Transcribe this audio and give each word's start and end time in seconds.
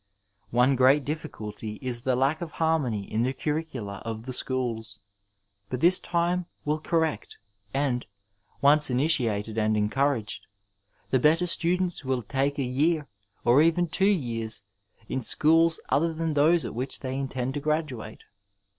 One 0.49 0.75
great 0.75 1.05
difficulty 1.05 1.77
is 1.79 2.01
the 2.01 2.15
lack 2.15 2.41
of 2.41 2.53
harmcMiy 2.53 3.07
in 3.07 3.21
the 3.21 3.33
curricula 3.33 4.01
of 4.03 4.23
the 4.23 4.33
schools, 4.33 4.97
but 5.69 5.79
this 5.79 5.99
time 5.99 6.47
will 6.65 6.79
correct 6.79 7.37
and, 7.71 8.07
once 8.63 8.89
initiated 8.89 9.59
and 9.59 9.77
encouraged, 9.77 10.47
the 11.11 11.19
better 11.19 11.45
students 11.45 12.03
will 12.03 12.23
take 12.23 12.57
a 12.57 12.63
year, 12.63 13.09
or 13.45 13.61
even 13.61 13.87
two 13.87 14.09
years, 14.09 14.63
in 15.07 15.21
schools 15.21 15.79
other 15.89 16.15
than 16.15 16.33
those 16.33 16.65
at 16.65 16.73
which 16.73 17.01
they 17.01 17.15
intend 17.15 17.53
to 17.53 17.59
graduate. 17.59 18.23